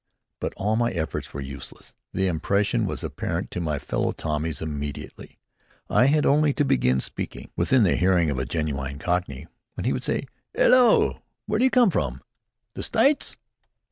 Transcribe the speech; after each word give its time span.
But 0.39 0.55
all 0.57 0.75
my 0.77 0.89
efforts 0.89 1.31
were 1.31 1.41
useless. 1.41 1.93
The 2.11 2.27
imposition 2.27 2.87
was 2.87 3.03
apparent 3.03 3.51
to 3.51 3.59
my 3.61 3.77
fellow 3.77 4.13
Tommies 4.13 4.59
immediately. 4.59 5.37
I 5.91 6.05
had 6.07 6.25
only 6.25 6.53
to 6.53 6.65
begin 6.65 6.99
speaking, 6.99 7.51
within 7.55 7.83
the 7.83 7.95
hearing 7.95 8.31
of 8.31 8.39
a 8.39 8.45
genuine 8.47 8.97
Cockney, 8.97 9.45
when 9.75 9.85
he 9.85 9.93
would 9.93 10.01
say, 10.01 10.25
"'Ello! 10.55 11.21
w'ere 11.45 11.59
do 11.59 11.65
you 11.65 11.69
come 11.69 11.91
from? 11.91 12.23
The 12.73 12.81
Stites?" 12.81 13.35